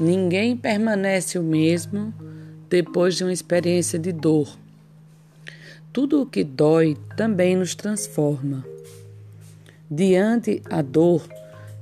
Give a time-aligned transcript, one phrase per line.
[0.00, 2.14] Ninguém permanece o mesmo
[2.70, 4.56] depois de uma experiência de dor.
[5.92, 8.64] Tudo o que dói também nos transforma.
[9.90, 11.26] Diante a dor,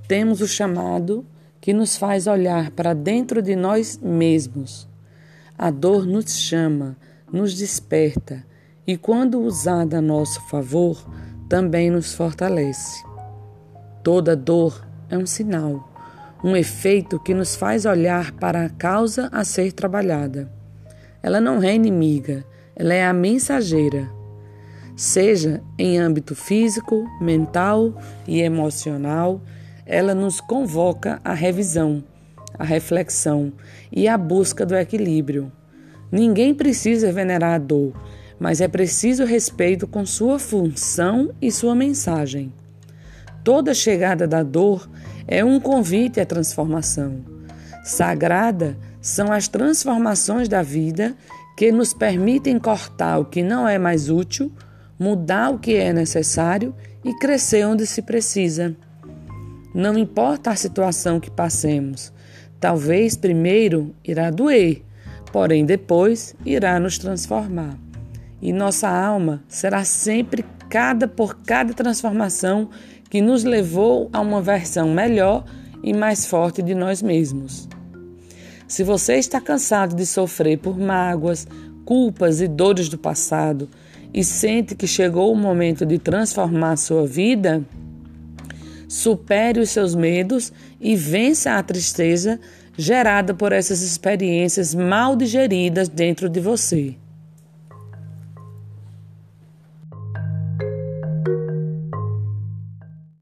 [0.09, 1.27] temos o chamado
[1.61, 4.89] que nos faz olhar para dentro de nós mesmos.
[5.59, 6.97] A dor nos chama,
[7.31, 8.47] nos desperta
[8.87, 11.05] e, quando usada a nosso favor,
[11.51, 13.05] também nos fortalece.
[14.03, 15.96] Toda dor é um sinal
[16.43, 20.51] um efeito que nos faz olhar para a causa a ser trabalhada.
[21.23, 24.09] Ela não é inimiga, ela é a mensageira.
[24.95, 27.95] Seja em âmbito físico, mental
[28.27, 29.43] e emocional,
[29.85, 32.03] ela nos convoca à revisão,
[32.59, 33.53] à reflexão
[33.93, 35.53] e à busca do equilíbrio.
[36.11, 37.93] Ninguém precisa venerar a dor,
[38.39, 42.53] mas é preciso respeito com sua função e sua mensagem.
[43.43, 44.89] Toda chegada da dor
[45.27, 47.25] é um convite à transformação.
[47.85, 51.15] Sagrada são as transformações da vida
[51.57, 54.53] que nos permitem cortar o que não é mais útil,
[54.99, 56.75] mudar o que é necessário
[57.05, 58.77] e crescer onde se precisa.
[59.75, 62.13] Não importa a situação que passemos,
[62.59, 64.83] talvez primeiro irá doer,
[65.33, 67.79] porém depois irá nos transformar.
[68.41, 72.71] E nossa alma será sempre cada por cada transformação
[73.09, 75.45] que nos levou a uma versão melhor
[75.83, 77.69] e mais forte de nós mesmos.
[78.67, 81.47] Se você está cansado de sofrer por mágoas,
[81.85, 83.69] culpas e dores do passado
[84.13, 87.63] e sente que chegou o momento de transformar sua vida,
[88.89, 92.41] supere os seus medos e vença a tristeza
[92.77, 96.97] gerada por essas experiências mal digeridas dentro de você.